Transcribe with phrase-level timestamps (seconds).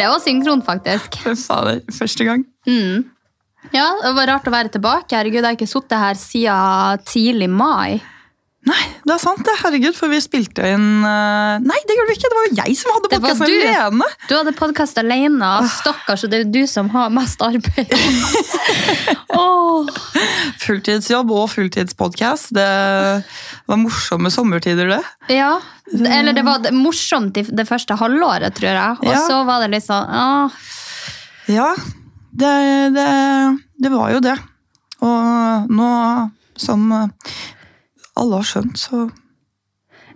[0.00, 1.18] Det var synkron, faktisk.
[1.46, 2.44] Fader, første gang.
[3.74, 5.12] Ja, Det var rart å være tilbake.
[5.12, 8.00] Herregud, Jeg har ikke sittet her siden tidlig mai.
[8.68, 9.54] Nei, det er sant det.
[9.62, 12.28] Herregud, for vi spilte inn eh, Nei, det gjorde vi ikke!
[12.28, 14.08] Det var jo jeg som hadde podkast alene!
[14.28, 15.48] Du hadde podkast alene.
[15.78, 17.94] Stakkars, og det er jo du som har mest arbeid.
[19.40, 19.88] oh.
[20.60, 22.52] Fulltidsjobb og fulltidspodkast.
[22.58, 22.66] Det
[23.72, 25.00] var morsomme sommertider, det.
[25.38, 25.54] Ja,
[25.96, 29.00] eller det var morsomt i det første halvåret, tror jeg.
[29.00, 29.22] Og Ja.
[29.24, 30.60] så var det litt sånn åh.
[31.48, 31.72] Ja,
[32.30, 32.52] det,
[32.92, 33.08] det,
[33.80, 34.36] det var jo det.
[35.00, 35.88] Og nå,
[36.60, 36.84] som
[38.20, 39.08] alle har skjønt, så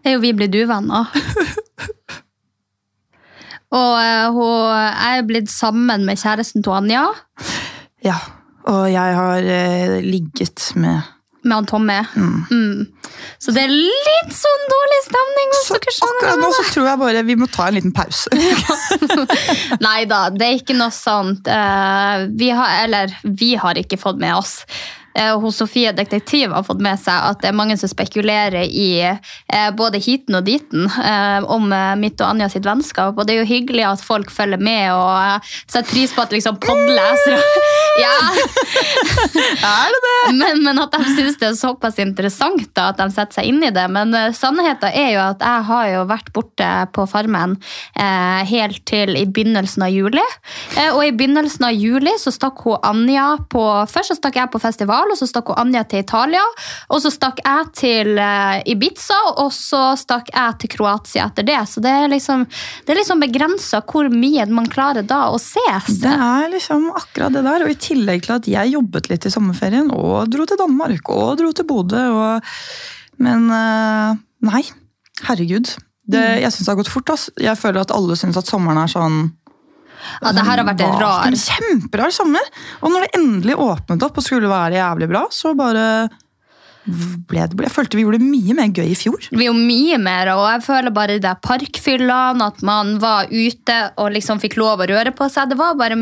[0.04, 1.10] er jo vi blitt uvenner.
[3.74, 7.08] Og eh, hun, jeg er blitt sammen med kjæresten til Anja,
[8.04, 8.20] Ja.
[8.64, 11.02] Og jeg har eh, ligget med
[11.44, 11.98] med han Tommy.
[12.16, 12.86] Mm.
[13.38, 15.54] Så det er litt sånn dårlig stemning.
[15.60, 18.32] Så akkurat nå så tror jeg bare vi må ta en liten pause.
[19.86, 21.48] Nei da, det er ikke noe sånt.
[21.48, 24.62] Uh, vi har, eller, vi har ikke fått med oss.
[25.14, 28.88] Eh, Hos Sofie Detektiv har fått med seg at det er mange som spekulerer i
[29.04, 33.14] eh, både hiten og diten eh, om mitt og Anja sitt vennskap.
[33.14, 36.58] Og det er jo hyggelig at folk følger med og setter pris på at liksom
[36.62, 37.38] podlesere
[38.04, 38.14] ja.
[39.70, 40.16] er det det?
[40.40, 43.62] men, men at de syns det er såpass interessant da, at de setter seg inn
[43.62, 43.86] i det.
[43.94, 47.54] Men sannheten er jo at jeg har jo vært borte på Farmen
[47.94, 50.26] eh, helt til i begynnelsen av juli.
[50.90, 54.60] Og i begynnelsen av juli så stakk hun Anja på Først så stakk jeg på
[54.62, 56.42] festival, og så stakk hun Anja til Italia.
[56.94, 61.60] Og så stakk jeg til eh, Ibiza, og så stakk jeg til Kroatia etter det.
[61.70, 62.46] Så det er liksom,
[62.84, 66.00] det er liksom begrensa hvor mye man klarer da å ses.
[66.02, 67.66] Det er liksom akkurat det der.
[67.66, 71.38] Og i tillegg til at jeg jobbet litt i sommerferien og dro til Danmark og
[71.40, 72.04] dro til Bodø.
[72.14, 72.54] Og...
[73.24, 74.62] Men eh, nei,
[75.28, 75.76] herregud.
[76.04, 77.14] Det, jeg syns det har gått fort.
[77.14, 77.30] Ass.
[77.40, 79.24] Jeg føler at alle syns at sommeren er sånn
[80.20, 82.52] Ja, det her har vært en rar En kjemperar sommer.
[82.82, 85.86] Og når det endelig åpnet opp og skulle være jævlig bra, så bare
[86.84, 89.28] ble det Jeg følte vi gjorde det mye mer gøy i fjor.
[89.32, 94.10] Vi gjorde mye mer, og jeg føler bare de parkfyllene, at man var ute og
[94.12, 95.48] liksom fikk lov å røre på seg.
[95.52, 95.96] Det var bare,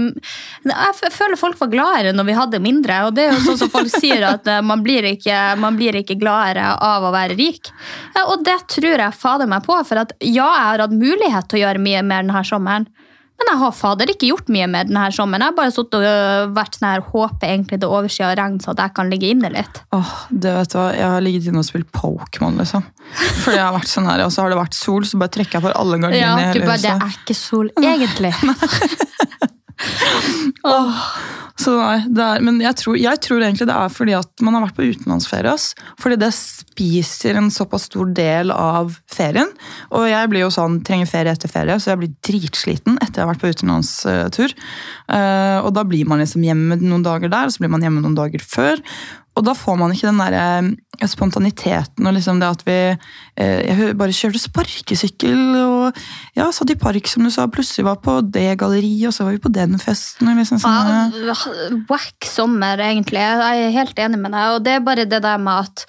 [0.66, 3.72] jeg føler folk var gladere når vi hadde mindre, og det er jo sånn som
[3.72, 7.70] folk sier, at eh, man blir ikke, man blir ikke gladere av å være rik.
[8.16, 11.50] Ja, Og det tror jeg fader meg på, for at ja, jeg har hatt mulighet
[11.50, 12.91] til å gjøre mye mer denne sommeren,
[13.41, 15.43] men jeg har fader ikke gjort mye med denne sommeren.
[15.43, 18.70] Jeg har bare satt og øh, vært sånn her, håper egentlig det overskyer regn, så
[18.75, 19.81] at jeg kan ligge inne litt.
[19.97, 22.84] Åh, det vet du hva, Jeg har ligget inne og spilt Pokémon, liksom.
[23.42, 25.59] Fordi jeg har vært sånn her, Og så har det vært sol, så bare trekker
[25.59, 28.32] jeg for alle Ja, gardinene i du bare, det er ikke sol, egentlig.
[31.62, 34.65] Så nei, er, men jeg tror, jeg tror egentlig det er fordi at man har
[34.65, 35.53] vært på utenlandsferie.
[35.53, 35.72] ass.
[36.00, 39.50] Fordi det spiser en såpass stor del av ferien.
[39.93, 43.27] Og jeg blir jo sånn, trenger ferie etter ferie, så jeg blir dritsliten etter jeg
[43.27, 44.56] har vært på utenlandstur.
[45.12, 48.00] Eh, og da blir man liksom hjemme noen dager der, og så blir man hjemme
[48.04, 48.80] noen dager før.
[49.32, 53.60] Og da får man ikke den der eh, spontaniteten og liksom det at vi eh,
[53.64, 56.02] Jeg bare kjørte sparkesykkel og
[56.36, 57.46] ja, satt i park, som du sa.
[57.48, 60.32] Plutselig var på det galleriet, og så var vi på den festen.
[60.36, 61.16] liksom sånn,
[61.88, 63.24] Wack sommer, egentlig.
[63.24, 64.58] Jeg er helt enig med deg.
[64.58, 65.86] Og det er bare det der med at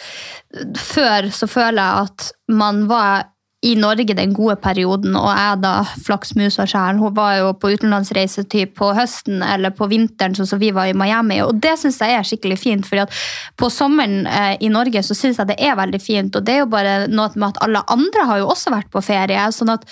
[0.80, 3.33] før så føler jeg at man var
[3.64, 8.44] i Norge den gode perioden, og jeg da, og sjæl, hun var jo på utenlandsreise
[8.76, 12.18] på høsten eller på vinteren, sånn som vi var i Miami, og det syns jeg
[12.18, 13.22] er skikkelig fint, fordi at
[13.60, 16.66] på sommeren eh, i Norge så syns jeg det er veldig fint, og det er
[16.66, 19.88] jo bare noe med at alle andre har jo også vært på ferie, sånn at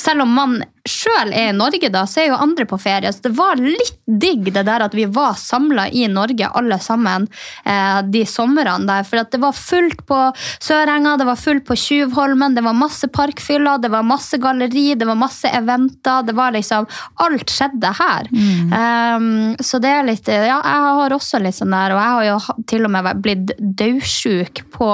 [0.00, 3.10] selv om man sjøl er i Norge, da, så er jo andre på ferie.
[3.12, 7.26] Så det var litt digg det der at vi var samla i Norge alle sammen
[7.66, 9.06] eh, de somrene der.
[9.08, 10.20] For det var fullt på
[10.62, 15.08] Sørenga, det var fullt på Tjuvholmen, det var masse parkfyller, det var masse galleri, det
[15.08, 16.22] var masse eventer.
[16.26, 16.86] Det var liksom
[17.24, 18.28] Alt skjedde her.
[18.36, 22.26] Um, så det er litt Ja, jeg har også litt sånn der, og jeg har
[22.28, 24.90] jo til og med blitt daudsjuk på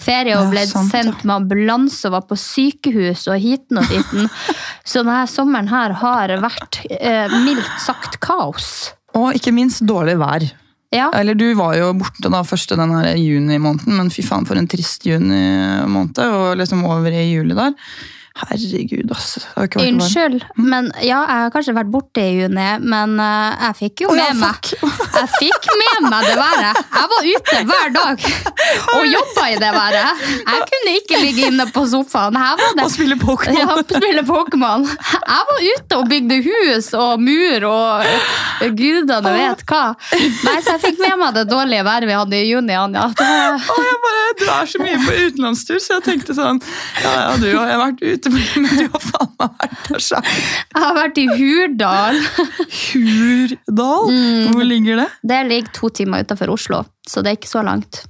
[0.00, 0.84] ferie og blitt ja.
[0.88, 4.30] sendt med ambulanse og var på sykehus og hiten og diten.
[4.84, 8.92] Så denne sommeren her har vært eh, mildt sagt kaos.
[9.14, 10.46] Og ikke minst dårlig vær.
[10.94, 11.08] Ja.
[11.16, 15.06] Eller du var jo borte da første den juni-måneden, men fy faen for en trist
[15.08, 17.74] juni-måned, og liksom over i juli der.
[18.34, 19.76] Herregud, varmt.
[19.78, 24.14] Unnskyld, men ja, jeg har kanskje vært borte i juni, men uh, jeg fikk jo
[24.18, 24.70] ja, med meg.
[25.14, 26.78] Jeg fikk med meg det været.
[26.82, 28.24] Jeg var ute hver dag
[28.96, 30.24] og jobba i det været.
[30.40, 32.34] Jeg kunne ikke ligge inne på sofaen.
[32.36, 33.60] Her var det Og spille Pokémon.
[33.60, 34.82] Ja, spille Pokémon.
[34.88, 39.84] Jeg var ute og bygde hus og mur og eh, gudene vet hva.
[40.18, 43.06] Nei, så jeg fikk med meg det dårlige været vi hadde i juni, Anja.
[43.14, 46.58] Det, Oh, jeg bare, Du er så mye på utenlandstur, så jeg tenkte sånn
[47.04, 50.32] Ja, ja, du har vært ute, men du har faen meg vært der sjøl.
[50.74, 52.20] jeg har vært i Hurdal.
[52.94, 54.10] Hurdal?
[54.54, 55.08] Hvor ligger det?
[55.34, 58.04] Det ligger to timer utenfor Oslo, så det er ikke så langt.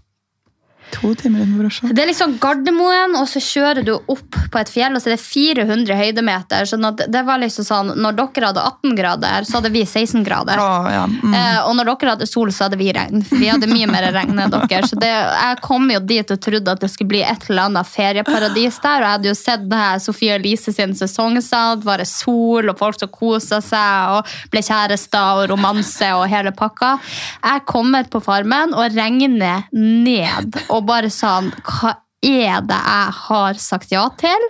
[0.94, 1.91] To timer utenfor Oslo.
[1.94, 5.17] Det er liksom Gardermoen, og så kjører du opp på et fjell, og så er
[5.17, 6.69] det 400 høydemeter.
[6.69, 10.25] sånn at det var liksom sånn, Når dere hadde 18 grader, så hadde vi 16
[10.26, 10.61] grader.
[10.61, 11.05] Oh, ja.
[11.06, 11.35] mm.
[11.35, 13.25] Eh, og når dere hadde sol, så hadde vi regn.
[13.26, 14.82] For vi hadde mye mer regn enn dere.
[14.88, 17.90] Så det, jeg kom jo dit og trodde at det skulle bli et eller annet
[17.90, 19.00] ferieparadis der.
[19.00, 21.81] Og jeg hadde jo sett det her Sofie Elise sin sesongsal.
[21.81, 26.55] Det var sol og folk som kosa seg og ble kjærester og romanse og hele
[26.55, 26.97] pakka.
[27.43, 30.58] Jeg kommer på Farmen, og regner ned.
[30.69, 34.48] Og bare sånn Hva er det jeg har sagt ja til?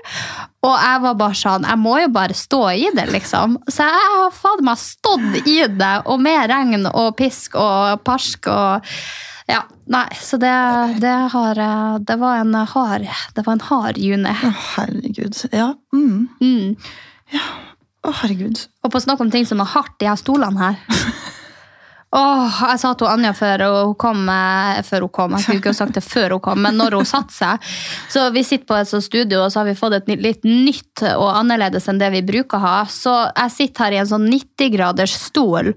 [0.64, 3.58] Og jeg var bare sånn, jeg må jo bare stå i det, liksom.
[3.68, 8.50] Så jeg har faen meg stått i det, og med regn og pisk og parsk
[8.52, 8.96] og
[9.44, 9.58] Ja,
[9.92, 10.54] nei, så det,
[11.02, 11.58] det har
[12.00, 13.04] Det var en hard
[13.36, 14.32] Det var en hard juni.
[14.32, 15.36] Å, herregud.
[15.52, 15.74] Ja.
[15.92, 16.30] Mm.
[16.40, 16.76] Mm.
[18.04, 18.64] Å, herregud.
[18.84, 20.80] Og på snakk om ting som er hardt, de her stolene her.
[22.14, 25.74] Åh, jeg sa til Anja før hun kom, eh, før hun kom, jeg skulle ikke
[25.74, 27.72] sagt det før hun kom, men når hun satte seg.
[28.12, 31.02] Så vi sitter på et sånt studio, og så har vi fått et litt nytt
[31.16, 32.76] og annerledes enn det vi bruker å ha.
[32.86, 35.72] Så jeg sitter her i en sånn 90-graders stol,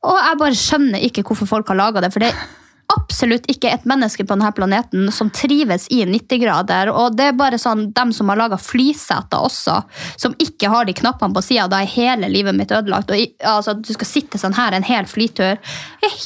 [0.00, 2.59] og jeg bare skjønner ikke hvorfor folk har laget det, for det er
[2.94, 6.90] absolutt ikke et menneske på denne planeten som trives i 90 grader.
[6.92, 9.80] Og det er bare sånn dem som har laga flyseter også,
[10.20, 11.68] som ikke har de knappene på sida.
[11.70, 13.10] Da er hele livet mitt ødelagt.
[13.12, 15.60] Og altså, du skal sitte sånn her en hel flytur.
[16.00, 16.18] Det er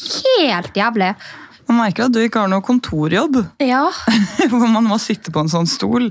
[0.45, 1.15] helt jævlig.
[1.69, 3.87] Man merker at du ikke har noe kontorjobb, Ja,
[4.51, 6.11] hvor man må sitte på en sånn stol.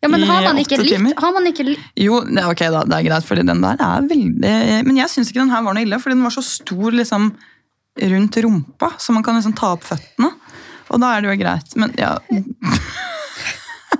[0.00, 3.06] ja men har man ikke litt man ikke litt Jo, det ok da, det er
[3.08, 4.52] greit, fordi den der er veldig
[4.86, 7.32] Men jeg syns ikke den her var noe ille, fordi den var så stor liksom
[8.00, 10.32] rundt rumpa, så man kan liksom ta opp føttene.
[10.90, 11.76] Og da er det jo greit.
[11.78, 12.16] Men ja,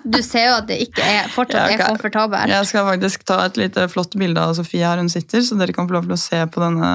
[0.01, 2.49] Du ser jo at det ikke er, fortsatt er komfortabelt.
[2.49, 5.75] jeg skal faktisk ta et lite flott bilde av Sofie her hun sitter, så dere
[5.77, 6.93] kan få lov til å se på denne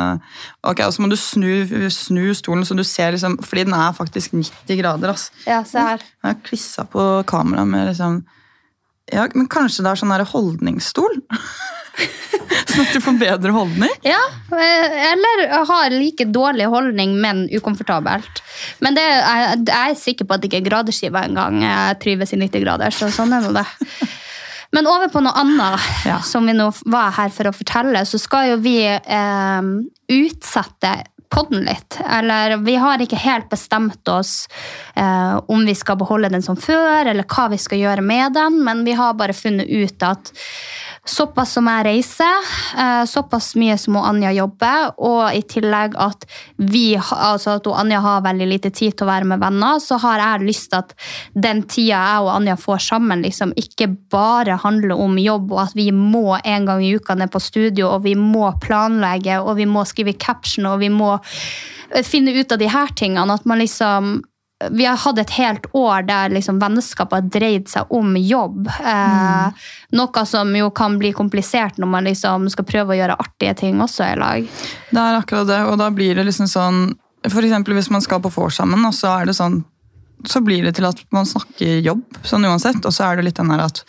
[0.66, 3.94] Ok, Og så må du snu, snu stolen, så du ser liksom Fordi den er
[3.94, 5.30] faktisk 90 grader, ass.
[5.46, 6.02] Ja, se her.
[6.02, 8.24] Jeg har klissa på kamera med liksom
[9.14, 11.22] Ja, men kanskje det er sånn holdningsstol?
[12.70, 13.94] sånn at du får bedre holdning?
[14.06, 14.20] Ja,
[14.52, 18.44] eh, eller har like dårlig holdning, men ukomfortabelt.
[18.84, 21.62] Men det, jeg, jeg er sikker på at det ikke gradeskiva engang.
[22.04, 23.66] Trives i 90 grader, så sånn er nå det.
[24.76, 26.20] Men over på noe annet, Ja.
[26.26, 29.68] som vi nå var her for å fortelle, så skal jo vi eh,
[30.12, 30.96] utsette
[31.32, 31.98] podden litt.
[32.06, 34.48] Eller vi har ikke helt bestemt oss
[34.96, 38.60] eh, om vi skal beholde den som før, eller hva vi skal gjøre med den,
[38.64, 40.32] men vi har bare funnet ut at
[41.06, 42.48] Såpass som jeg reiser,
[42.82, 46.26] eh, såpass mye som Anja jobber, og i tillegg at,
[46.58, 50.24] vi, altså at Anja har veldig lite tid til å være med venner, så har
[50.24, 50.96] jeg lyst til at
[51.38, 55.78] den tida jeg og Anja får sammen, liksom ikke bare handler om jobb, og at
[55.78, 59.70] vi må en gang i uka ned på studio, og vi må planlegge, og vi
[59.70, 63.38] må skrive caption, og vi må eh, finne ut av de her tingene.
[63.38, 64.24] At man liksom
[64.72, 68.68] vi har hatt et helt år der liksom vennskapet har dreid seg om jobb.
[68.80, 73.56] Eh, Noe som jo kan bli komplisert når man liksom skal prøve å gjøre artige
[73.62, 74.50] ting også i lag.
[74.90, 76.84] Det er akkurat det, og da blir det liksom sånn
[77.26, 79.64] eksempel hvis man skal på vors sammen, og så er det sånn
[80.30, 82.82] så blir det til at man snakker jobb, sånn uansett.
[82.88, 83.82] Og så er det litt den der at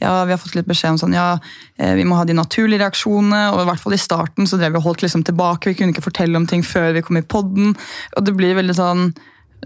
[0.00, 1.34] ja, vi har fått litt beskjed om sånn, ja,
[1.76, 3.42] eh, vi må ha de naturlige reaksjonene.
[3.52, 5.72] Og i hvert fall i starten så drev vi og holdt liksom tilbake.
[5.72, 7.74] Vi kunne ikke fortelle om ting før vi kom i podden.
[8.16, 9.10] Og det blir veldig sånn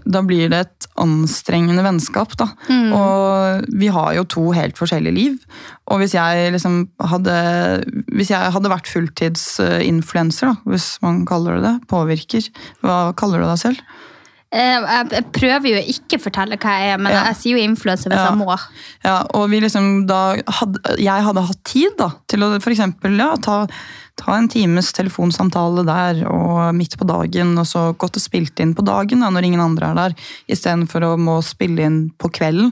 [0.05, 2.35] da blir det et anstrengende vennskap.
[2.39, 2.49] da.
[2.95, 5.37] Og vi har jo to helt forskjellige liv.
[5.87, 7.37] Og hvis jeg liksom hadde
[8.11, 12.49] Hvis jeg hadde vært fulltidsinfluenser, hvis man kaller det det, påvirker,
[12.81, 13.81] hva kaller du deg selv?
[14.49, 17.23] Eh, Jeg prøver jo ikke å fortelle hva jeg er, men Ja.
[17.25, 18.29] jeg sier jo influenser hvis Ja.
[18.31, 18.57] jeg må.
[19.03, 23.67] Ja, og vi liksom hadde, jeg hadde hatt tid da, til å eksempel ja, ta,
[24.15, 28.73] ta en times telefonsamtale der og midt på dagen, og så gått og spilt inn
[28.73, 30.15] på dagen da, når ingen andre er der,
[30.47, 32.71] istedenfor å må spille inn på kvelden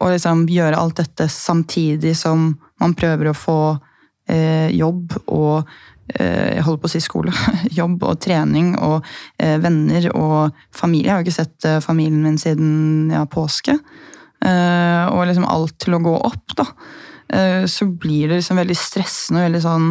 [0.00, 3.80] og liksom gjøre alt dette samtidig som man prøver å få
[4.26, 5.68] jobb og
[6.14, 7.34] eh, jeg holder på å si skole.
[7.78, 9.06] Jobb og trening og
[9.38, 11.08] eh, venner og familie.
[11.08, 13.78] Jeg har jo ikke sett eh, familien min siden ja, påske.
[14.44, 16.68] Eh, og liksom alt til å gå opp, da.
[17.34, 19.86] Eh, så blir det liksom veldig stressende og veldig sånn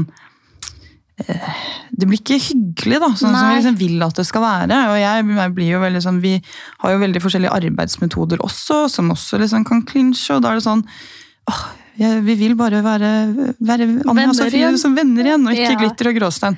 [1.20, 1.56] eh,
[1.92, 4.82] Det blir ikke hyggelig, da, sånn som vi liksom vil at det skal være.
[4.94, 6.38] Og jeg blir jo veldig sånn, Vi
[6.84, 10.38] har jo veldig forskjellige arbeidsmetoder også, som også liksom kan klinsje.
[10.38, 10.86] Og da er det sånn
[11.52, 11.66] åh,
[12.00, 13.10] jeg, Vi vil bare være,
[13.60, 15.80] være Anja og Sofie som venner igjen, og ikke Ja.
[15.80, 16.58] glitter og gråstein.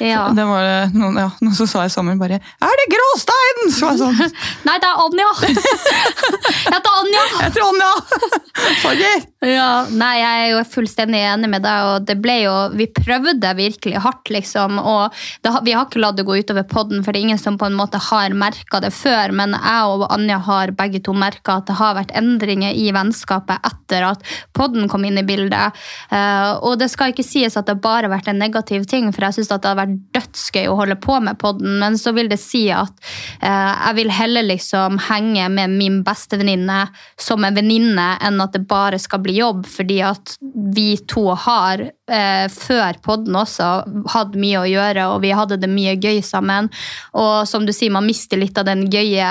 [0.00, 0.28] Ja.
[0.34, 3.92] Det var noen, ja, noen som sa i sommer bare 'Er det gråstein?' Så var
[3.92, 4.32] jeg sånn
[4.68, 5.28] Nei, det er Anja!
[5.44, 7.22] jeg heter Anja!
[7.30, 7.92] Jeg heter Anja!
[8.82, 9.14] Sorry!
[9.44, 13.50] Ja, nei, jeg er jo fullstendig enig med deg, og det ble jo Vi prøvde
[13.56, 15.12] virkelig hardt, liksom, og
[15.44, 17.66] det, vi har ikke latt det gå utover podden, for det er ingen som på
[17.66, 21.66] en måte har merka det før, men jeg og Anja har begge to merka at
[21.66, 24.22] det har vært endringer i vennskapet etter at
[24.56, 25.76] podden kom inn i bildet.
[26.10, 29.26] Eh, og det skal ikke sies at det bare har vært en negativ ting, for
[29.26, 32.40] jeg syns det har vært dødsgøy å holde på med podden, men så vil det
[32.42, 32.92] si at
[33.40, 36.84] eh, jeg vil heller liksom henge med min bestevenninne
[37.20, 40.36] som en venninne enn at det bare skal bli jobb, fordi at
[40.74, 43.70] vi to har eh, før podden også
[44.12, 46.70] hatt mye å gjøre, og vi hadde det mye gøy sammen.
[47.18, 49.28] Og som du sier, man mister litt av den gøye,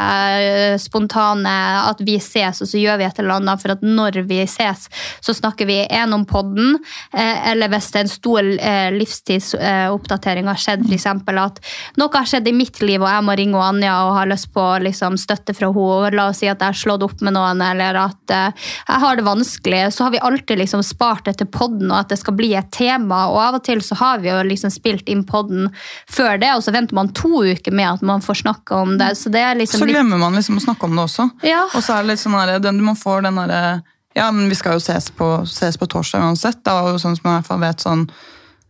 [0.81, 4.41] spontane, at vi ses, og så gjør vi et eller annet, for at når vi
[4.49, 4.87] ses,
[5.23, 6.77] så snakker vi en om podden,
[7.13, 11.59] eh, eller hvis det er en stor eh, livstidsoppdatering har skjedd, eksempel at
[11.99, 14.65] noe har skjedd i mitt liv, og jeg må ringe Anja og har lyst på
[14.83, 17.97] liksom, støtte fra henne, la oss si at jeg har slått opp med noen, eller
[18.03, 21.89] at eh, jeg har det vanskelig, så har vi alltid liksom spart det til podden,
[21.91, 24.39] og at det skal bli et tema, og av og til så har vi jo
[24.47, 25.69] liksom spilt inn podden
[26.09, 29.13] før det, og så venter man to uker med at man får snakke om det,
[29.19, 31.29] så det liksom Så glemmer man liksom å snakke om det også.
[31.47, 31.65] Ja.
[31.71, 33.81] Og så er det litt sånn den, man får den derre
[34.15, 36.61] Ja, men vi skal jo ses på, ses på torsdag uansett.
[36.65, 38.03] Da, jo sånn som jeg i hvert fall vet sånn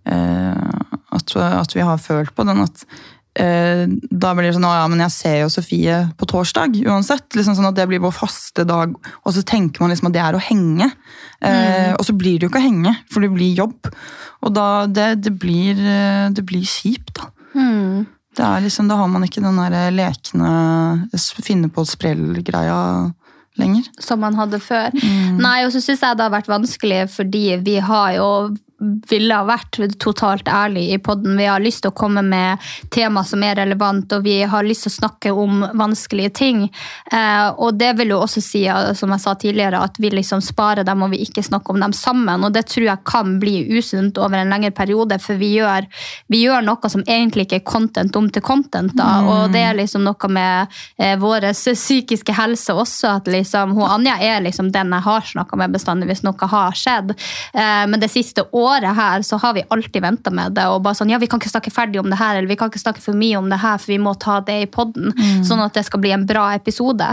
[0.07, 0.69] eh,
[1.13, 2.85] at, at vi har følt på den at
[3.39, 7.27] eh, da blir det sånn, «Å ja, men jeg ser jo Sofie på torsdag uansett.
[7.35, 10.23] Liksom sånn at Det blir vår faste dag, og så tenker man liksom at det
[10.23, 10.89] er å henge.
[11.43, 13.91] Eh, Og så blir det jo ikke å henge, for det blir jobb.
[14.43, 17.29] Og da, det, det, blir, eh, det blir kjipt, da.
[17.53, 18.05] Mm.
[18.33, 20.53] Det er liksom, Da har man ikke den der lekne
[21.45, 23.13] finne på sprell-greia
[23.59, 23.87] lenger.
[23.99, 24.93] som man hadde før.
[25.37, 28.29] Nei, og så syns jeg det har vært vanskelig, fordi vi har jo
[29.09, 31.37] ville ha vært totalt ærlig i podden.
[31.37, 32.61] Vi har lyst til å komme med
[32.93, 36.63] tema som er relevant, og vi har lyst til å snakke om vanskelige ting.
[37.11, 40.41] Eh, og det vil jo også si, eh, som jeg sa tidligere, at vi liksom
[40.43, 42.43] sparer dem og vi ikke snakker om dem sammen.
[42.43, 45.87] Og det tror jeg kan bli usunt over en lengre periode, for vi gjør,
[46.27, 48.95] vi gjør noe som egentlig ikke er content om til content.
[48.95, 53.89] da, Og det er liksom noe med eh, vår psykiske helse også, at liksom, hun
[53.93, 57.13] Anja er liksom den jeg har snakka med bestandig hvis noe har skjedd.
[57.53, 60.65] Eh, men det siste året her så har vi alltid venta med det.
[60.67, 62.69] og bare sånn, ja, Vi kan ikke snakke ferdig om det her, eller vi kan
[62.69, 65.13] ikke snakke for mye om det her, for vi må ta det i podden,
[65.45, 67.07] sånn at det skal bli en bra episode.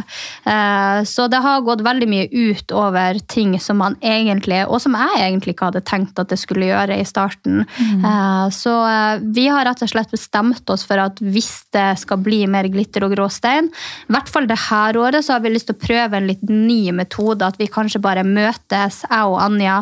[0.46, 4.96] Uh, så det har gått veldig mye ut over ting som man egentlig, og som
[4.98, 7.64] jeg egentlig ikke hadde tenkt at det skulle gjøre i starten.
[7.80, 12.20] Eh, så uh, vi har rett og slett bestemt oss for at hvis det skal
[12.22, 13.70] bli mer glitter og grå stein,
[14.08, 16.42] i hvert fall det her året, så har vi lyst til å prøve en litt
[16.48, 17.46] ny metode.
[17.46, 19.80] At vi kanskje bare møtes, jeg og Anja,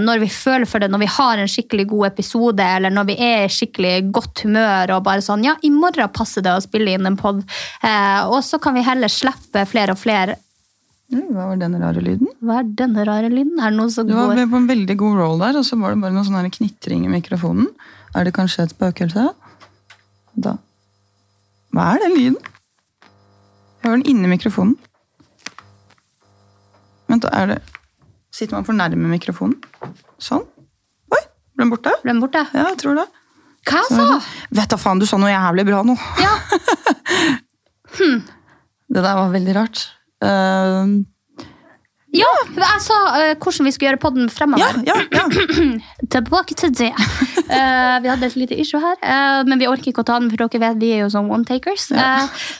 [0.00, 3.16] når vi føler for det, når vi har en skikkelig god episode, eller når vi
[3.24, 6.94] er i skikkelig godt humør og bare sånn Ja, i morgen passer det å spille
[6.94, 7.42] inn en pod.
[7.82, 10.38] Eh, og så kan vi heller slippe flere og flere
[11.10, 12.28] Mm, Hva var den rare lyden?
[12.38, 13.56] Hva er denne rare lyden?
[13.58, 15.78] Er det noe som Du var går på en veldig god roll der, og så
[15.80, 17.66] var det bare noe sånn knitring i mikrofonen.
[18.14, 19.24] Er det kanskje et spøkelse?
[20.38, 20.52] Da.
[21.74, 22.38] Hva er den lyden?
[23.80, 24.76] Jeg hører den inni mikrofonen.
[27.10, 27.60] Vent, da, er det
[28.30, 29.58] Sitter man for nærme mikrofonen?
[30.22, 30.44] Sånn.
[31.60, 31.90] Ble den borte?
[32.00, 32.40] Ble den borte?
[32.56, 33.02] Ja, jeg tror det.
[33.68, 34.28] Hva sa du?
[34.56, 35.92] Vet da faen, du sa noe jævlig bra nå.
[36.16, 36.30] Ja.
[38.90, 39.82] Det der var veldig rart.
[40.24, 40.92] Eh,
[42.10, 44.80] Ja, jeg sa uh, hvordan vi skulle gjøre podden fremover.
[44.82, 45.66] Ja, ja, ja.
[46.14, 46.90] Tilbake til det.
[46.90, 50.30] Uh, vi hadde et lite issue her, uh, men vi orker ikke å ta den,
[50.32, 51.86] for dere vet vi er jo sånn one-takers.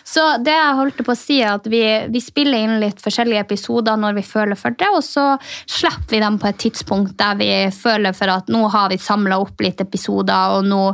[0.07, 1.83] Så det jeg holdt på å si, er at vi,
[2.14, 5.26] vi spiller inn litt forskjellige episoder når vi føler for det, og så
[5.66, 9.40] slipper vi dem på et tidspunkt der vi føler for at nå har vi samla
[9.42, 10.85] opp litt episoder, og nå,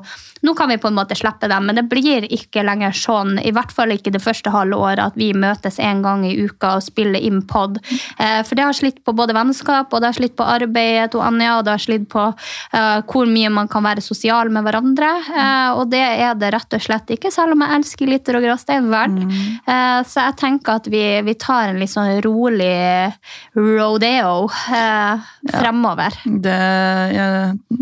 [0.47, 1.67] nå kan vi på en måte slippe dem.
[1.67, 5.19] Men det blir ikke lenger sånn, i hvert fall ikke det første halve året, at
[5.19, 7.81] vi møtes en gang i uka og spiller inn pod.
[8.19, 11.25] Eh, For det har slitt på både vennskap, og det har slitt på arbeidet til
[11.25, 15.11] Anja, og det har slitt på eh, hvor mye man kan være sosial med hverandre.
[15.35, 18.47] Eh, og det er det rett og slett ikke, selv om jeg elsker Litter og
[18.47, 19.23] gråstein verdt.
[19.67, 22.73] Eh, så jeg tenker at vi, vi tar en litt sånn rolig
[23.57, 25.25] rodeo fremover.
[25.51, 26.19] fremover.
[26.47, 26.57] Det,
[27.17, 27.27] ja,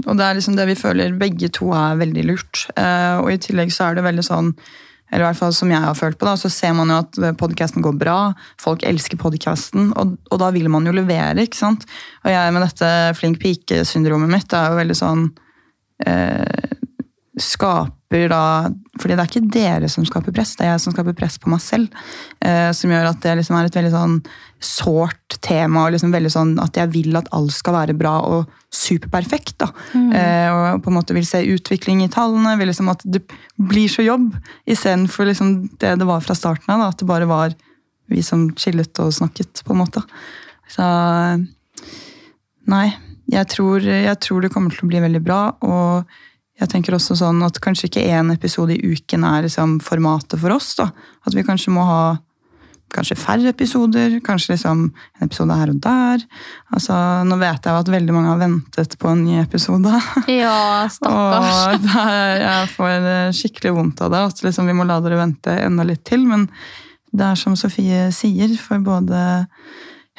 [0.06, 2.53] og det er liksom det vi føler begge to er veldig lurt.
[2.76, 4.52] Eh, og i tillegg så er det veldig sånn
[5.12, 7.18] eller i hvert fall som jeg har følt på da, så ser man jo at
[7.38, 8.18] podcasten går bra.
[8.58, 11.44] Folk elsker podcasten, og, og da vil man jo levere.
[11.44, 11.84] ikke sant?
[12.24, 12.88] Og jeg med dette
[13.20, 15.28] flink pike-syndromet mitt, det er jo veldig sånn
[16.08, 16.74] eh,
[18.14, 21.16] Skaper da fordi det er ikke dere som skaper press, det er jeg som skaper
[21.18, 21.90] press på meg selv.
[22.38, 24.20] Eh, som gjør at det liksom er et veldig sånn
[24.62, 28.52] sårt tema, og liksom veldig sånn at jeg vil at alt skal være bra og
[28.70, 29.56] superperfekt.
[29.58, 29.68] da.
[29.98, 33.24] Eh, og på en måte vil se utvikling i tallene, vil liksom at det
[33.58, 34.30] blir så jobb,
[34.62, 36.84] istedenfor liksom det det var fra starten av.
[36.84, 37.56] da, At det bare var
[38.06, 40.04] vi som chillet og snakket, på en måte.
[40.70, 40.86] Så
[42.70, 42.86] nei,
[43.26, 45.42] jeg tror, jeg tror det kommer til å bli veldig bra.
[45.66, 46.06] og
[46.60, 50.54] jeg tenker også sånn at kanskje ikke én episode i uken er liksom formatet for
[50.54, 50.74] oss.
[50.78, 50.90] da.
[51.26, 52.04] At vi kanskje må ha
[52.94, 56.22] kanskje færre episoder, kanskje liksom en episode her og der.
[56.70, 56.94] Altså,
[57.26, 59.90] Nå vet jeg jo at veldig mange har ventet på en ny episode.
[60.30, 61.58] Ja, stakkars.
[61.74, 63.08] Og det er, jeg får
[63.40, 64.22] skikkelig vondt av det.
[64.30, 66.22] At liksom vi må la dere vente enda litt til.
[66.30, 66.46] Men
[67.14, 69.18] det er som Sofie sier, for både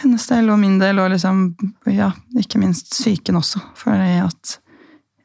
[0.03, 1.47] hennes del og min del, og liksom,
[1.95, 3.63] ja, ikke minst psyken også.
[3.79, 4.57] Fordi at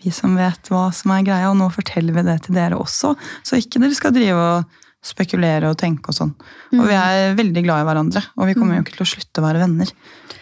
[0.03, 3.13] vi som vet hva som er greia, og nå forteller vi det til dere også.
[3.47, 4.65] Så ikke dere skal drive og
[5.03, 6.33] spekulere og tenke og sånn.
[6.73, 6.87] Og Mm.
[6.87, 9.45] vi er veldig glad i hverandre, og vi kommer jo ikke til å slutte å
[9.45, 9.91] være venner.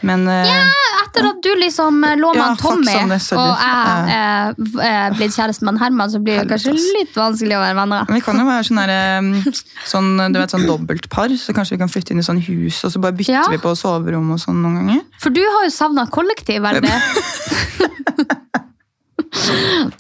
[0.04, 0.63] Men Ja,
[1.12, 5.34] Etter at du liksom eh, lå med Ja, Tommy, sånn, og jeg eh, er blitt
[5.36, 8.06] kjæreste med Herman, så blir det kanskje litt vanskelig å være venner.
[8.08, 9.60] Men vi kan jo være sånn, der, eh,
[9.91, 12.91] sånn, du vet, sånn dobbeltpar, så kanskje vi kan flytte inn i sånn hus, og
[12.93, 13.43] så bare bytter Ja.
[13.52, 15.02] vi på soverom og sånn noen ganger.
[15.19, 16.95] For du har jo savna kollektiv, veldig.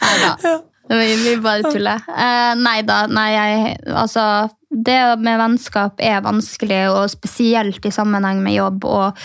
[0.01, 0.61] Nei da.
[0.91, 2.01] Vi, bare tuller.
[2.11, 3.05] Eh, nei da.
[3.07, 4.23] Nei, jeg Altså,
[4.71, 8.85] det med vennskap er vanskelig, og spesielt i sammenheng med jobb.
[8.85, 9.21] og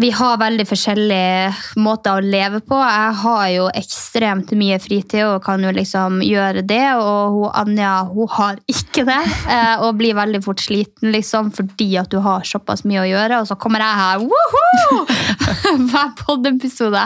[0.00, 2.76] vi har veldig forskjellige måter å leve på.
[2.78, 7.90] Jeg har jo ekstremt mye fritid og kan jo liksom gjøre det, og hun, Anja
[8.08, 9.18] hun har ikke det.
[9.52, 13.40] eh, Og blir veldig fort sliten liksom, fordi at du har såpass mye å gjøre,
[13.42, 15.04] og så kommer jeg her woho!
[15.90, 17.02] hver podiepisode.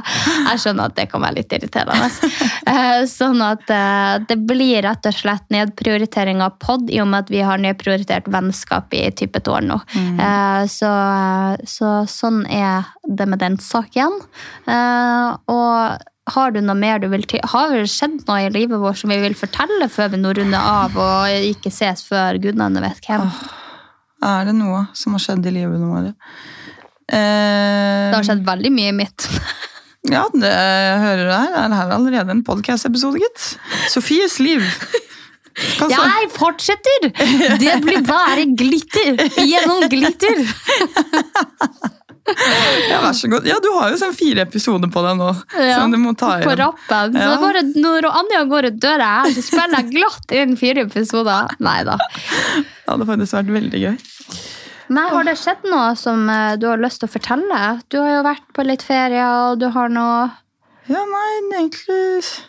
[0.51, 2.11] Jeg skjønner at det kan være litt irriterende.
[2.71, 7.27] Eh, Sånn at eh, det blir rett og slett nedprioritering av pod, i og med
[7.27, 9.81] at vi har nedprioritert vennskap i type et år nå.
[9.99, 10.91] Eh, Så,
[11.69, 12.74] så sånn er
[13.07, 14.17] det med den saken.
[14.67, 15.99] Eh, Og
[16.35, 17.41] har du noe mer du vil til?
[17.45, 20.59] Har det skjedd noe i livet vårt som vi vil fortelle før vi nå runder
[20.61, 23.27] av og ikke ses før gudene vet hvem?
[24.25, 26.15] Er det noe som har skjedd i livet vårt?
[27.13, 29.29] Eh, Det har skjedd veldig mye i mitt.
[30.09, 30.53] Ja, det
[31.05, 31.53] hører du her.
[31.65, 33.45] Er det her allerede en podcast-episode, gitt?
[33.93, 34.65] Sofies liv.
[35.79, 37.07] Kan Jeg fortsetter!
[37.61, 40.41] Det blir bare glitter gjennom glitter.
[42.91, 43.45] Ja, vær så god.
[43.47, 45.29] Ja, du har jo sånn fire episoder på deg nå,
[45.61, 46.59] Ja, som du må ta På igjen.
[46.63, 47.13] rappen.
[47.13, 47.37] Så Ja.
[47.43, 51.53] bare når Anja går ut døra her, så spiller jeg glatt inn fire episoder.
[51.61, 51.99] Nei da.
[51.99, 53.99] Det hadde faktisk vært veldig gøy.
[54.95, 57.61] Nei, Har det skjedd noe som eh, du har lyst til å fortelle?
[57.89, 60.31] Du har jo vært på litt ferie, og du har noe
[60.89, 62.41] Ja, nei, egentlig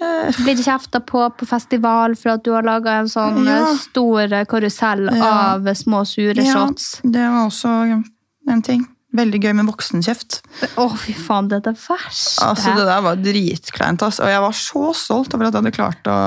[0.00, 3.58] Blitt Blir det kjefta på på festival for at du har laga en sånn Ja.
[3.70, 5.54] eh, stor karusell Ja.
[5.54, 7.00] av små sure Ja, shots?
[7.04, 8.04] det var også
[8.48, 8.86] en ting.
[9.10, 10.36] Veldig gøy med voksenkjeft.
[10.78, 12.44] Å, fy faen, det er det verste.
[12.46, 14.20] Altså, det der var dritkleint, ass.
[14.22, 16.18] Og jeg var så stolt over at jeg hadde klart å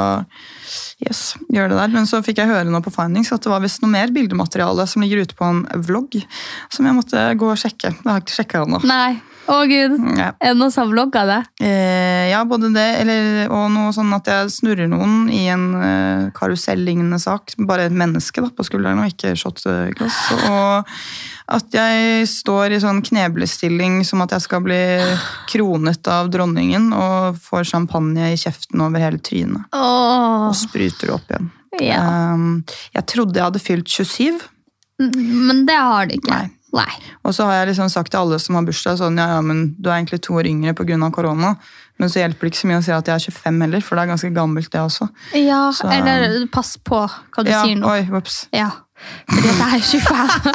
[1.06, 1.94] yes, gjøre det der.
[1.96, 4.84] Men så fikk jeg høre nå på Findings at det var visst noe mer bildemateriale
[4.92, 6.20] som ligger ute på en vlogg,
[6.76, 7.94] som jeg måtte gå og sjekke.
[8.02, 8.84] Det har jeg ikke sjekka ennå.
[9.44, 9.98] Å, gud.
[10.16, 10.30] Ja.
[10.40, 11.40] Det noen som har det?
[11.66, 16.30] Eh, ja, både det, eller, og noe sånn at jeg snurrer noen i en eh,
[16.38, 17.56] karusell-lignende sak.
[17.68, 20.20] Bare et menneske da, på skulderen, og ikke shotglass.
[20.48, 20.94] Og
[21.58, 24.80] at jeg står i sånn kneblestilling som at jeg skal bli
[25.52, 29.68] kronet av dronningen, og får champagne i kjeften over hele trynet.
[29.76, 30.48] Oh.
[30.48, 31.52] Og spruter opp igjen.
[31.84, 32.00] Ja.
[32.00, 34.50] Eh, jeg trodde jeg hadde fylt 27,
[35.04, 36.32] Men det har du ikke.
[36.32, 36.52] Nei.
[36.74, 36.90] Nei.
[37.24, 39.76] og så har jeg liksom sagt til alle som har bursdag, sånn, ja, ja, men
[39.80, 41.12] du er egentlig to år yngre pga.
[41.14, 41.56] korona.
[42.00, 43.96] Men så hjelper det ikke så mye å si at jeg er 25 heller, for
[43.96, 45.10] det er ganske gammelt, det også.
[45.36, 47.88] Ja, Så- eller pass på hva du ja, sier nå.
[47.88, 48.48] Oi, whoops.
[48.52, 48.72] Ja,
[49.30, 50.54] fordi at jeg er 25.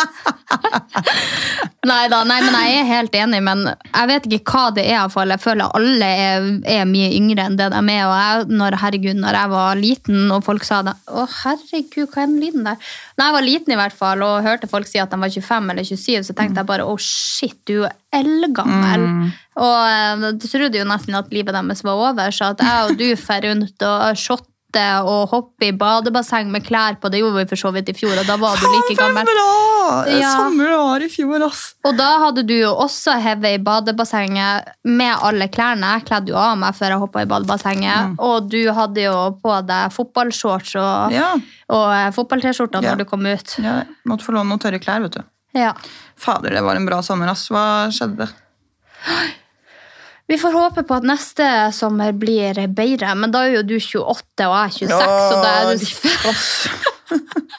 [1.91, 4.97] nei da, nei, men jeg er helt enig, men jeg vet ikke hva det er.
[4.99, 5.33] iallfall.
[5.35, 8.05] Jeg føler alle er, er mye yngre enn det de er.
[8.09, 12.25] Og jeg, når, herregud, når jeg var liten og folk sa det Å, herregud, hva
[12.25, 12.91] er den lyden der?
[13.19, 15.75] Når jeg var liten i hvert fall, og hørte folk si at de var 25
[15.75, 19.05] eller 27, så tenkte jeg bare å, shit, du er eldgammel.
[19.59, 22.99] Og jeg du trodde jo nesten at livet deres var over, så at jeg og
[23.01, 24.19] du fer rundt og
[24.69, 27.95] shotter og hoppe i badebasseng med klær på, det gjorde vi for så vidt i
[27.97, 29.27] fjor, og da var du like gammel.
[30.21, 30.33] Ja.
[30.37, 31.75] Samme det var i fjor, ass.
[31.85, 35.95] Og da hadde du jo også hevet i badebassenget med alle klærne.
[35.99, 38.19] Jeg kledde jo av meg før jeg hoppa i badebassenget.
[38.21, 41.35] Og du hadde jo på deg fotballshorts og, Ja.
[41.69, 42.11] og eh,
[42.83, 42.93] Ja.
[42.93, 43.59] når du kom ut.
[43.59, 43.83] ja.
[44.07, 45.23] Måtte få låne noen tørre klær, vet du.
[45.55, 45.73] Ja.
[46.17, 47.49] Fader, det var en bra sommer, ass.
[47.49, 48.29] Hva skjedde?
[50.29, 54.49] Vi får håpe på at neste sommer blir bedre, men da er jo du 28
[54.49, 55.87] og jeg 26, så da er du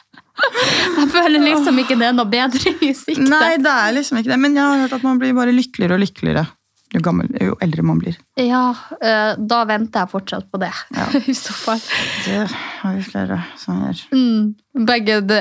[0.40, 3.26] Jeg føler liksom ikke det er noe bedre i sikte.
[3.28, 4.38] Nei, det er liksom ikke det.
[4.40, 6.46] Men jeg har hørt at man blir bare lykkeligere og lykkeligere
[6.90, 8.16] jo, gammel, jo eldre man blir.
[8.40, 8.64] Ja,
[8.98, 10.72] eh, da venter jeg fortsatt på det.
[11.30, 11.82] I så fall.
[12.24, 12.40] Det
[12.80, 14.02] har vi flere som gjør.
[14.14, 15.38] Mm, begge de,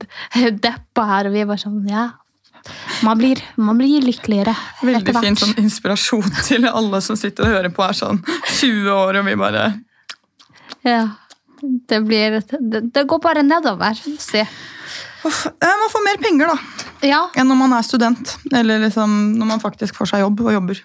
[0.00, 2.08] de, deppa her, og vi er bare sånn Ja.
[3.06, 4.54] Man blir, man blir lykkeligere.
[4.84, 8.20] Veldig fin sånn inspirasjon til alle som sitter og hører på, er sånn
[8.60, 9.64] 20 år, og vi bare
[10.86, 11.02] Ja.
[11.60, 13.98] Det, blir, det, det går bare nedover.
[14.18, 14.46] Se.
[15.28, 18.36] Uff, Man får mer penger, da, Ja, enn når man er student.
[18.56, 20.80] Eller liksom når man faktisk får seg jobb og jobber.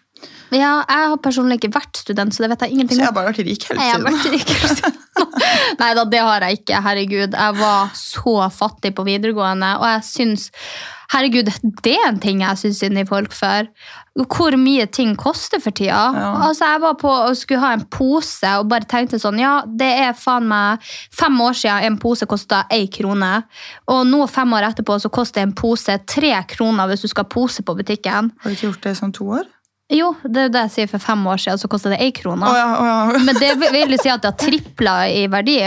[0.52, 3.16] ja, jeg har personlig ikke vært student, så det vet jeg ingenting Så jeg har
[3.16, 4.20] bare vært rik hele Nei, jeg har tiden.
[4.20, 5.00] vært rik.
[5.80, 6.82] Nei da, det har jeg ikke.
[6.90, 10.50] Herregud, jeg var så fattig på videregående, og jeg syns
[11.14, 11.52] Herregud,
[11.86, 13.68] det er en ting jeg syns synd i folk for.
[14.16, 16.00] Hvor mye ting koster for tida.
[16.48, 19.92] Altså, Jeg var på og skulle ha en pose og bare tenkte sånn Ja, det
[20.06, 23.34] er faen meg fem år siden en pose kosta én krone.
[23.92, 27.64] Og nå, fem år etterpå, så koster en pose tre kroner hvis du skal pose
[27.66, 28.32] på butikken.
[28.42, 29.52] Har du ikke gjort det i sånn to år?
[29.94, 32.42] Jo, det er det jeg sier for fem år siden, så kosta det én krone.
[32.50, 33.20] Oh ja, oh ja.
[33.22, 35.60] Men det vil jo si at det har tripla i verdi.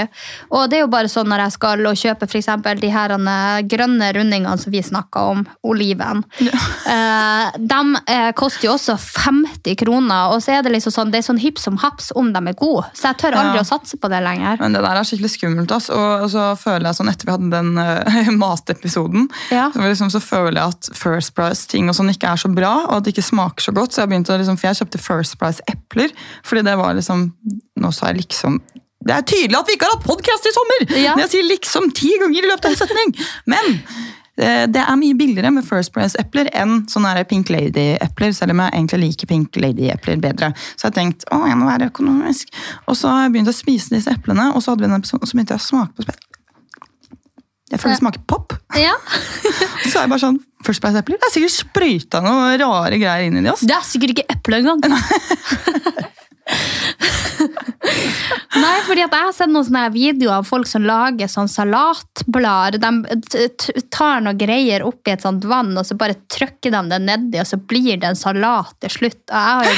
[0.50, 3.60] Og det er jo bare sånn når jeg skal og kjøpe eksempel de her eh,
[3.70, 6.24] grønne rundingene som vi snakka om, oliven.
[6.42, 7.78] Eh, de
[8.10, 11.38] eh, koster jo også 50 kroner, og så er det liksom sånn, det er sånn
[11.42, 12.88] hipp som haps om de er gode.
[12.98, 13.62] Så jeg tør aldri Ja.
[13.62, 14.58] å satse på det lenger.
[14.58, 15.76] Men det der er skikkelig skummelt.
[15.78, 15.88] Ass.
[15.94, 19.68] Og, og så føler jeg sånn, Etter vi hadde den uh, matepisoden, Ja.
[19.74, 22.98] så, liksom, så føler jeg at First Price-ting og sånn ikke er så bra, og
[22.98, 23.94] at det ikke smaker så godt.
[23.94, 26.12] Så jeg begynte å liksom, for jeg kjøpte First Price-epler.
[26.46, 27.30] fordi det var liksom,
[27.78, 28.60] Nå sa jeg liksom
[29.06, 30.86] Det er tydelig at vi ikke har hatt podkast i sommer!
[30.98, 31.16] Ja.
[31.16, 33.12] Når jeg sier liksom ti ganger i løpet av en setning!
[33.46, 33.76] Men
[34.38, 38.74] eh, det er mye billigere med First Price-epler enn sånne Pink Lady-epler, selv om jeg
[38.74, 40.50] egentlig liker Pink Lady-epler bedre.
[40.74, 42.50] Så jeg tenkte å, jeg må være økonomisk.
[42.86, 45.22] Og så har jeg begynt å spise disse eplene, og så hadde vi en episode,
[45.22, 46.10] og så begynte jeg å smake på
[47.68, 48.54] Jeg føler det smaker pop.
[48.78, 48.94] Ja.
[49.90, 51.18] Så er jeg bare sånn, First Price-epler?
[51.20, 53.52] Det er sikkert sprøyta noen rare greier inn i de.
[53.52, 53.64] ass.
[53.68, 54.80] Det er sikkert ikke eple engang.
[58.98, 62.80] Fordi at jeg har sett noen sånne videoer av folk som lager sånn salatblader.
[62.82, 67.38] De tar noe greier oppi et sånt vann, og så bare trykker de det nedi,
[67.38, 69.20] og så blir det en salat til slutt.
[69.30, 69.76] Og jo,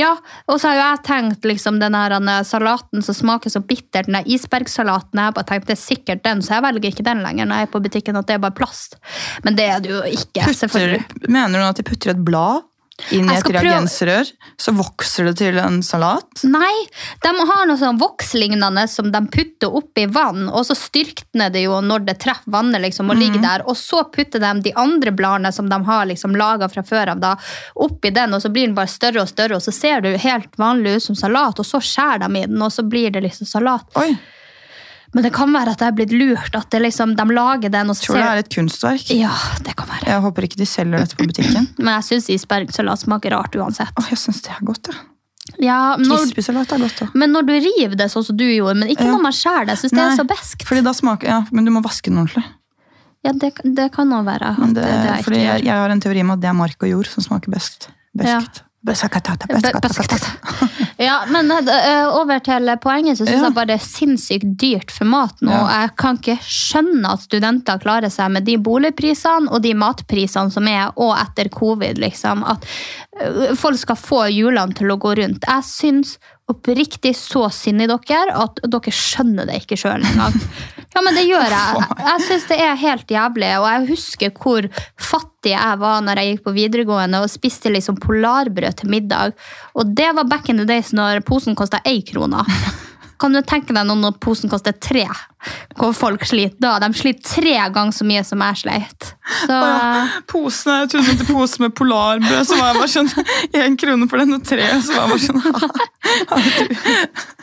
[0.00, 0.14] ja,
[0.48, 2.16] og så har jo jeg tenkt liksom den her
[2.48, 6.24] salaten som smaker så bittert, den der isbergsalaten, jeg har bare tenkt det er sikkert
[6.24, 8.46] den, så jeg velger ikke den lenger når jeg er på butikken, at det er
[8.46, 8.96] bare plast.
[9.44, 10.48] Men det er det jo ikke.
[10.48, 10.96] Putter,
[11.28, 12.64] mener du at de putter et blad
[13.12, 14.28] inn i et reagensrør,
[14.60, 16.42] så vokser det til en salat.
[16.48, 16.72] Nei,
[17.22, 21.80] de har noe sånn vokslignende som de putter oppi vann, og så styrkner det jo
[21.84, 23.66] når det treffer vannet liksom, og ligger der.
[23.68, 27.20] Og så putter de de andre bladene som de har liksom laga fra før av,
[27.22, 27.34] da,
[27.74, 30.24] oppi den, og så blir den bare større og større, og så ser det jo
[30.24, 33.26] helt vanlig ut som salat, og så skjærer de i den, og så blir det
[33.26, 33.86] liksom salat.
[34.00, 34.14] Oi,
[35.16, 37.88] Men det kan være at jeg er blitt lurt, at det liksom, de lager den,
[37.88, 39.10] og så tror det er et kunstverk.
[39.16, 39.32] Ja,
[39.64, 40.04] det kan være.
[40.12, 41.70] Jeg håper ikke de selger dette på butikken.
[41.80, 43.94] Men jeg syns isbergsalat smaker rart uansett.
[43.96, 45.04] Åh, jeg syns det er godt, ja.
[45.62, 47.06] Ja, når, Crispy-salat er godt, da.
[47.14, 49.12] men når du river det sånn som du gjorde, men ikke Ja.
[49.14, 50.64] når man skjærer det, syns jeg det er så beskt.
[50.66, 52.42] Fordi da smaker, ja, Men du må vaske den ordentlig.
[53.24, 54.52] Ja, det, det kan nå være.
[54.74, 57.08] det, det, fordi jeg, jeg har en teori om at det er mark og jord
[57.14, 57.88] som smaker best.
[58.10, 58.26] Beskt.
[58.26, 58.65] Beskatata.
[61.02, 63.48] Ja, men eh, over til poenget, så syns Ja.
[63.50, 65.52] jeg bare det er sinnssykt dyrt for mat nå.
[65.52, 65.82] Ja.
[65.82, 70.70] Jeg kan ikke skjønne at studenter klarer seg med de boligprisene og de matprisene som
[70.72, 72.46] er, og etter covid, liksom.
[72.48, 72.64] At
[73.20, 75.44] eh, folk skal få hjulene til å gå rundt.
[75.44, 76.16] Jeg syns
[76.48, 80.40] oppriktig så synd i dere at dere skjønner det ikke sjøl engang.
[80.94, 81.84] Ja, men det gjør jeg.
[82.06, 84.68] Jeg syns det er helt jævlig, og jeg husker hvor
[85.00, 89.36] fattig jeg var når jeg gikk på videregående og spiste liksom polarbrød til middag.
[89.76, 92.44] Og det var back in the days når posen kosta én krone.
[93.16, 95.06] Kan du tenke deg nå når posen koster tre?
[95.78, 96.74] Hvor folk sliter da?
[96.82, 99.08] De sliter tre ganger så mye som jeg sleit.
[99.46, 99.60] Så
[100.28, 103.10] Posene, jeg trodde det pose med polarbrød, så var jeg bare sånn
[103.62, 105.42] én krone for den, og tre, så var jeg bare sånn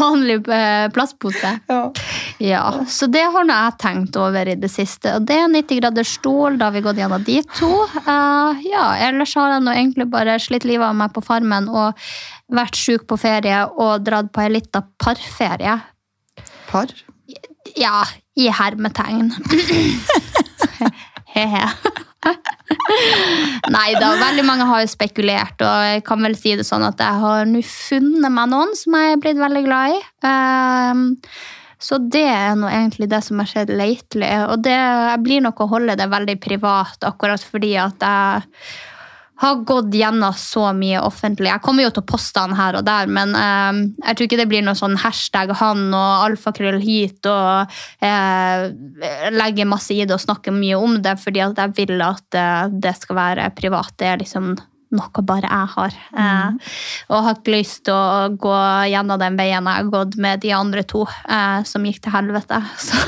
[0.00, 1.58] vanlig eh, plastpose.
[1.68, 1.82] ja.
[2.38, 5.16] Ja, så det har nå jeg tenkt over i det siste.
[5.18, 7.70] Og det er 90 grader stol, da har vi gått gjennom de to.
[8.06, 11.98] Uh, ja, ellers har jeg nå egentlig bare slitt livet av meg på farmen og
[12.54, 15.74] vært sjuk på ferie og dratt på ei lita parferie.
[16.70, 16.94] Par?
[17.76, 18.04] Ja,
[18.38, 19.34] i hermetegn.
[21.34, 21.66] He-he.
[23.74, 27.00] Nei da, veldig mange har jo spekulert, og jeg kan vel si det sånn at
[27.02, 30.02] jeg har nå funnet meg noen som jeg er blitt veldig glad i.
[30.26, 31.04] Um,
[31.78, 34.28] så det er nå egentlig det som har skjedd lately.
[34.50, 38.46] Og det, jeg blir nok å holde det veldig privat, akkurat fordi at jeg
[39.38, 41.50] har gått gjennom så mye offentlig.
[41.50, 44.40] Jeg kommer jo til å poste han her og der, men eh, jeg tror ikke
[44.40, 48.68] det blir noe sånn hashtag han og alfakrøll hit og eh,
[49.34, 52.64] legge masse i det og snakke mye om det, fordi at jeg vil at eh,
[52.72, 53.94] det skal være privat.
[53.98, 54.56] Det er liksom
[54.96, 55.96] noe bare jeg har.
[56.24, 56.74] Eh,
[57.12, 58.56] og har ikke lyst til å gå
[58.90, 62.62] gjennom den veien jeg har gått med de andre to, eh, som gikk til helvete.
[62.88, 63.02] Så,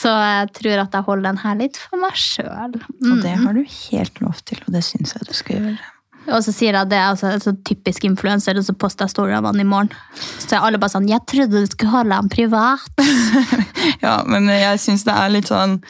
[0.00, 2.78] så jeg tror at jeg holder den her litt for meg sjøl.
[2.78, 5.90] Og det har du helt lov til, og det syns jeg du skal gjøre.
[6.30, 9.34] Og så sier jeg det, er altså, altså typisk influenser, og så poster jeg story
[9.34, 9.90] av han i morgen.
[10.38, 12.86] Så er alle bare sånn 'Jeg trodde du skulle holde han privat'.
[14.02, 15.80] Ja, men jeg syns det er litt sånn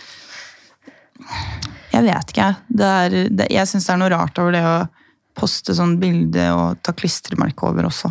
[1.92, 2.49] Jeg vet ikke.
[2.68, 4.88] Det er, det, jeg syns det er noe rart over det å
[5.37, 8.11] poste sånn bilde og ta klistremerke over også.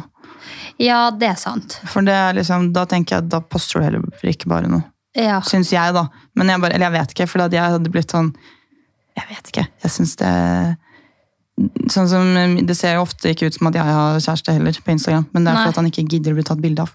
[0.82, 1.80] Ja, det er sant.
[1.90, 4.86] For det er liksom, da tenker jeg at da poster du heller ikke bare noe.
[5.18, 5.42] Ja.
[5.44, 6.06] Syns jeg, da.
[6.40, 8.32] Men jeg bare, eller jeg vet ikke, for jeg hadde blitt sånn
[9.18, 9.66] Jeg vet ikke.
[9.84, 10.32] Jeg syns det
[11.92, 12.30] Sånn som,
[12.66, 15.44] Det ser jo ofte ikke ut som at jeg har kjæreste heller på Instagram, men
[15.44, 15.66] det er Nei.
[15.66, 16.94] for at han ikke gidder å bli tatt bilde av.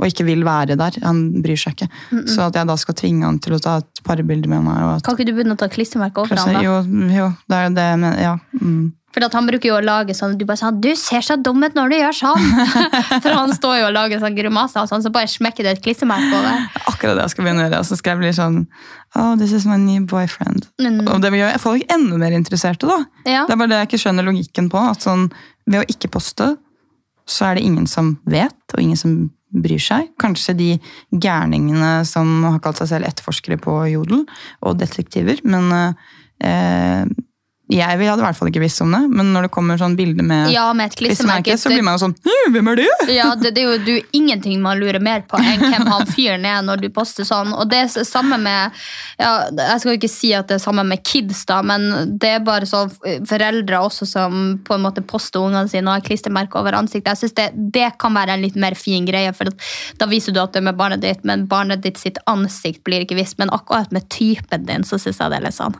[0.00, 0.96] Og ikke vil være der.
[1.04, 1.86] Han bryr seg ikke.
[2.26, 4.80] Så at jeg da skal tvinge han til å ta et parbilde med meg.
[4.96, 6.56] At, Kan ikke du begynne å ta klistremerker over ham?
[6.64, 6.80] jo,
[7.12, 8.32] jo, det er jo det, men ja.
[8.58, 8.88] Mm.
[9.12, 11.74] For han bruker jo å lage sånn Du bare sånn 'Du ser så dum ut
[11.76, 12.46] når du gjør sånn!'
[13.24, 15.84] For han står jo og lager sånn grimaser, og sånn, så bare smekker det et
[15.84, 16.66] klissemerke over.
[16.88, 17.82] Akkurat det jeg skal begynne å gjøre.
[17.84, 18.66] Og så skal jeg bli sånn
[19.14, 20.70] Oh, this is my new boyfriend.
[20.80, 21.04] Mm.
[21.12, 23.02] Og det gjør folk enda mer interesserte, da.
[23.28, 23.44] Ja.
[23.44, 24.80] Det er bare det jeg ikke skjønner logikken på.
[24.80, 25.26] At sånn,
[25.68, 26.54] ved å ikke poste,
[27.28, 29.18] så er det ingen som vet, og ingen som
[29.52, 30.08] bryr seg.
[30.22, 30.70] Kanskje de
[31.12, 34.24] gærningene som har kalt seg selv etterforskere på Jodel,
[34.64, 35.42] og detektiver.
[35.44, 35.68] Men
[36.40, 37.04] eh,
[37.70, 39.00] jeg hadde i hvert fall ikke visst om det.
[39.14, 42.14] Men når det kommer sånn bilde med Ja, med klistremerke, så blir man jo sånn
[42.26, 42.88] «Hm, Hvem er det?
[43.14, 46.44] Ja, det, det er jo du, ingenting man lurer mer på enn hvem han fyren
[46.48, 47.54] er når du poster sånn.
[47.54, 48.82] Og det er samme med
[49.20, 52.34] ja, Jeg skal jo ikke si at det er samme med kids, da, men det
[52.36, 52.92] er bare sånn
[53.28, 57.14] foreldre også som på en måte poster ungene sine og har klistremerke over ansiktet.
[57.14, 57.48] Jeg synes det,
[57.78, 59.72] det kan være en litt mer fin greie, for at
[60.02, 63.06] da viser du at det er med barnet ditt, men barnet ditt sitt ansikt blir
[63.06, 63.38] ikke visst.
[63.40, 65.78] Men akkurat med typen din, så syns jeg det er litt sånn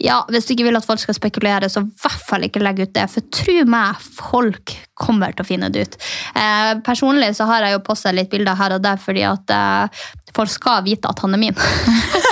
[0.00, 2.80] ja, Hvis du ikke vil at folk skal spekulere, så i hvert fall ikke legg
[2.80, 3.04] ut det.
[3.12, 5.98] For tro meg, folk kommer til å finne det ut.
[6.38, 10.02] Eh, personlig så har jeg jo posta litt bilder her og der fordi at eh,
[10.36, 11.60] folk skal vite at han er min.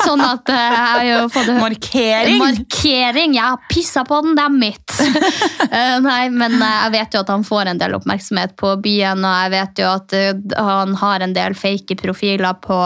[0.00, 2.38] sånn at eh, jeg har jo fått Markering!
[2.40, 3.36] Markering!
[3.36, 4.86] Jeg har pissa på den, det er mitt!
[5.70, 9.20] Eh, nei, men eh, jeg vet jo at han får en del oppmerksomhet på byen,
[9.22, 10.14] og jeg vet jo at
[10.56, 12.78] han har en del fake profiler på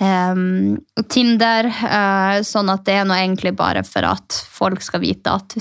[0.00, 0.78] um,
[1.12, 5.58] Tinder, uh, sånn at det er nå egentlig bare for at folk skal vite at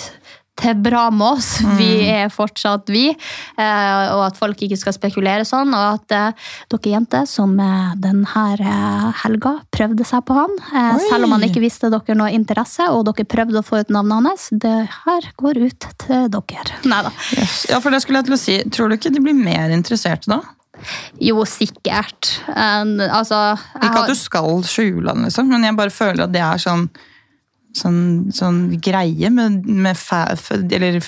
[0.59, 1.49] til bra med oss.
[1.79, 3.07] Vi er fortsatt vi.
[3.09, 5.73] eh, Og at folk ikke skal spekulere sånn.
[5.73, 8.47] Og at eh, dere jenter som eh, denne
[9.23, 11.03] helga prøvde seg på han, Oi.
[11.09, 14.29] selv om han ikke visste dere noe interesse, og dere prøvde å få ut navnet
[14.33, 16.79] hans, det her går ut til dere.
[16.91, 17.13] Neida.
[17.37, 17.63] Yes.
[17.71, 18.59] Ja, for det skulle jeg til å si.
[18.73, 20.41] Tror du ikke de blir mer interesserte da?
[21.21, 22.33] Jo, sikkert.
[22.49, 26.41] Um, altså Ikke at du skal skjule han, liksom, men jeg bare føler at det
[26.43, 26.87] er sånn
[27.73, 30.99] Sånn, sånn greie med, med fa, eller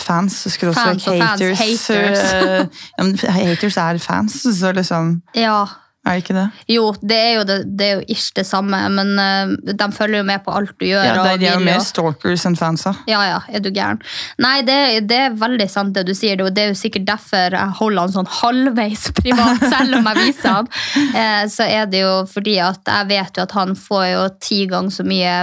[0.00, 1.58] fans, skråstrek og fans, haters.
[1.60, 2.22] haters.
[2.32, 2.86] eh,
[3.26, 5.66] ja, haters er fans, så liksom Ja,
[6.06, 6.44] Er det ikke det?
[6.70, 10.22] Jo, det er jo, det, det er jo ikke det samme, men uh, de følger
[10.22, 11.02] jo med på alt du gjør.
[11.02, 12.86] Ja, de, de er jo mer stalkers enn fans.
[13.10, 13.98] Ja, ja, er du gæren.
[14.42, 14.78] Nei, det,
[15.10, 16.38] det er veldig sant det du sier.
[16.38, 20.60] Det er jo sikkert derfor jeg holder han sånn halvveis privat, selv om jeg viser
[20.60, 20.70] han.
[21.10, 24.60] Uh, så er det jo fordi at jeg vet jo at han får jo ti
[24.70, 25.34] ganger så mye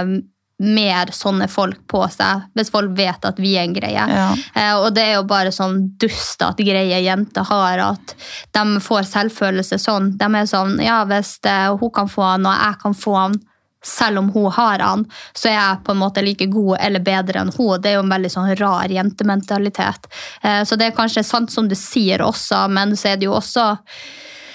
[0.62, 4.04] mer sånne folk på seg, hvis folk vet at vi er en greie.
[4.06, 4.28] Ja.
[4.54, 8.14] Eh, og det er jo bare sånn dust at greie jenter har, at
[8.54, 10.12] de får selvfølelse sånn.
[10.20, 13.36] De er sånn, ja, hvis det, hun kan få han, og jeg kan få han,
[13.84, 15.04] selv om hun har han,
[15.36, 17.80] så er jeg på en måte like god eller bedre enn hun.
[17.82, 20.08] Det er jo en veldig sånn rar jentementalitet.
[20.40, 23.36] Eh, så det er kanskje sant som du sier også, men så er det jo
[23.36, 23.74] også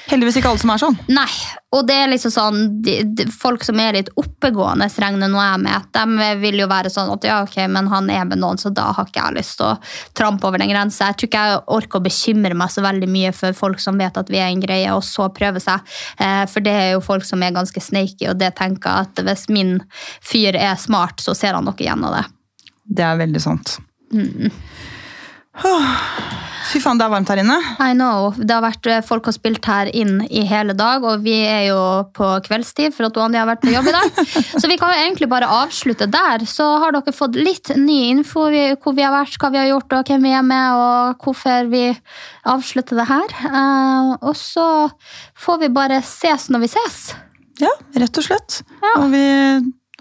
[0.09, 0.95] Heldigvis ikke alle som er sånn.
[1.13, 1.29] Nei,
[1.75, 5.61] og det er liksom sånn de, de, Folk som er litt oppegående, regner nå jeg
[5.61, 8.71] med, de vil jo være sånn at ja, ok, men han er med noen, så
[8.73, 9.75] da har ikke jeg lyst til å
[10.17, 11.11] trampe over den grensa.
[11.11, 14.17] Jeg tror ikke jeg orker å bekymre meg så veldig mye for folk som vet
[14.17, 15.85] at vi er en greie, og så prøve seg.
[16.17, 19.25] Eh, for det er jo folk som er ganske snaky, og det tenker jeg at
[19.29, 19.77] hvis min
[20.25, 22.25] fyr er smart, så ser han noe gjennom det.
[22.89, 23.77] Det er veldig sant.
[24.09, 24.49] Mm.
[26.69, 27.55] Fy faen, det er varmt her inne.
[27.81, 28.27] I know.
[28.37, 31.63] Det har vært eh, folk har spilt her inn i hele dag, og vi er
[31.71, 31.79] jo
[32.13, 34.19] på kveldstid for at Anja har vært på jobb i dag.
[34.61, 36.45] Så vi kan jo egentlig bare avslutte der.
[36.49, 39.97] Så har dere fått litt ny info hvor vi har vært, hva vi har gjort,
[39.97, 41.83] og hvem vi er med, og hvorfor vi
[42.53, 43.35] avslutter det her.
[43.49, 44.67] Eh, og så
[45.41, 47.01] får vi bare ses når vi ses.
[47.63, 48.61] Ja, rett og slett.
[48.93, 49.25] Og vi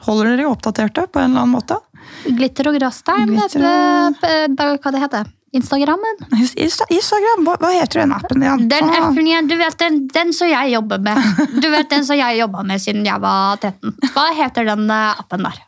[0.05, 1.81] holder dere oppdaterte på en eller annen måte.
[2.29, 6.19] Glitter og gråstein, Glitter eh, eh, Hva det heter Instagrammen?
[6.61, 8.67] Insta- Instagram, hva, hva heter den appen igjen?
[8.69, 11.23] Den appen igjen, du vet den, den som jeg jobber med.
[11.63, 13.95] Du vet den som jeg jobba med siden jeg var 13.
[14.13, 15.65] Hva heter den eh, appen der?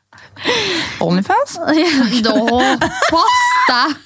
[1.05, 1.57] Onlyfans?
[2.25, 2.35] Da,
[3.11, 3.40] pass
[3.71, 3.97] deg!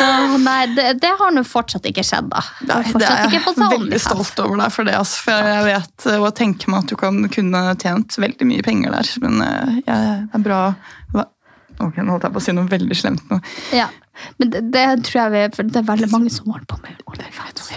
[0.00, 2.42] Oh, nei, det, det har nå fortsatt ikke skjedd, da.
[2.62, 4.06] Jeg har det er ikke jeg fått seg veldig OnlyFans.
[4.06, 4.94] stolt over deg for det.
[5.00, 8.64] Altså, For jeg vet eh, og tenker meg at du kan kunne tjent veldig mye
[8.66, 9.10] penger der.
[9.26, 9.98] Men jeg ja,
[10.30, 10.60] det er bra
[11.80, 11.88] Hva?
[11.88, 13.40] Ok, Nå holdt jeg på å si noe veldig slemt nå.
[13.76, 13.88] Ja.
[14.38, 17.00] Men det, det tror jeg vi, for det er veldig mange som holder på med
[17.08, 17.70] OnlyFans.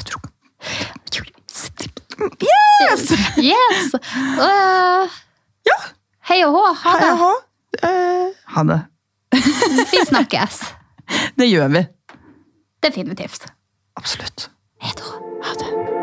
[2.43, 3.11] Yes!
[3.39, 3.93] yes.
[3.95, 5.07] Uh,
[5.67, 5.77] Ja!
[6.29, 7.09] Hei og hå, ha det.
[7.09, 7.31] Jaha.
[7.83, 8.79] Eh, ha det.
[9.91, 10.61] Vi snakkes.
[11.35, 11.83] Det gjør vi.
[12.83, 13.49] Definitivt.
[13.99, 14.49] Absolutt.
[14.83, 15.19] Hei da.
[15.43, 16.02] Ha det.